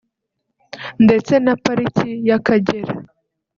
[1.05, 2.93] ndetse na Pariki y’Akagera